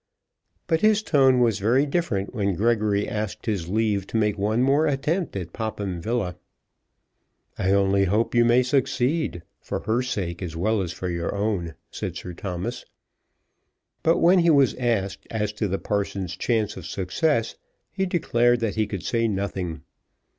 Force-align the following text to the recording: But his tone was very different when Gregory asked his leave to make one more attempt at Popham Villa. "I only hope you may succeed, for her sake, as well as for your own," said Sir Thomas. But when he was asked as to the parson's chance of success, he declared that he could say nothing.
But 0.65 0.81
his 0.81 1.03
tone 1.03 1.41
was 1.41 1.59
very 1.59 1.85
different 1.85 2.33
when 2.33 2.55
Gregory 2.55 3.07
asked 3.07 3.45
his 3.45 3.69
leave 3.69 4.07
to 4.07 4.17
make 4.17 4.35
one 4.35 4.63
more 4.63 4.87
attempt 4.87 5.35
at 5.35 5.53
Popham 5.53 6.01
Villa. 6.01 6.37
"I 7.55 7.69
only 7.73 8.05
hope 8.05 8.33
you 8.33 8.43
may 8.43 8.63
succeed, 8.63 9.43
for 9.61 9.81
her 9.81 10.01
sake, 10.01 10.41
as 10.41 10.55
well 10.55 10.81
as 10.81 10.91
for 10.91 11.07
your 11.07 11.35
own," 11.35 11.75
said 11.91 12.15
Sir 12.17 12.33
Thomas. 12.33 12.83
But 14.01 14.17
when 14.17 14.39
he 14.39 14.49
was 14.49 14.73
asked 14.79 15.27
as 15.29 15.53
to 15.53 15.67
the 15.67 15.77
parson's 15.77 16.35
chance 16.35 16.75
of 16.77 16.87
success, 16.87 17.55
he 17.91 18.07
declared 18.07 18.59
that 18.61 18.73
he 18.73 18.87
could 18.87 19.03
say 19.03 19.27
nothing. 19.27 19.81